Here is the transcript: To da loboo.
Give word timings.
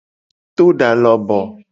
To 0.55 0.65
da 0.79 0.89
loboo. 1.03 1.45